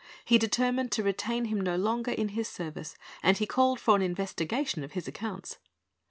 He 0.25 0.39
determined 0.39 0.91
to 0.93 1.03
retain 1.03 1.45
him 1.45 1.61
no 1.61 1.75
longer 1.75 2.09
in 2.09 2.29
his 2.29 2.47
service, 2.47 2.95
and 3.21 3.37
he 3.37 3.45
called 3.45 3.79
for 3.79 3.95
an 3.95 4.01
investigation 4.01 4.83
of 4.83 4.93
his 4.93 5.07
accounts. 5.07 5.59